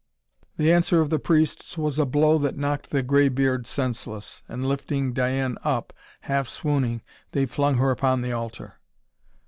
The 0.57 0.71
answer 0.73 0.99
of 0.99 1.11
the 1.11 1.19
priests 1.19 1.77
was 1.77 1.99
a 1.99 2.07
blow 2.07 2.39
that 2.39 2.57
knocked 2.57 2.89
the 2.89 3.03
graybeard 3.03 3.67
senseless, 3.67 4.41
and 4.49 4.65
lifting 4.67 5.13
Diane 5.13 5.59
up, 5.63 5.93
half 6.21 6.47
swooning, 6.47 7.03
they 7.33 7.45
flung 7.45 7.75
her 7.77 7.91
upon 7.91 8.21
the 8.23 8.31
altar. 8.31 8.79